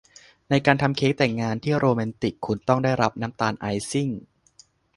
[0.49, 4.09] ในการทำเค้กแต่งงานที่โรแมนติกคุณต้องได้รับน้ำตาลไอซิ่ง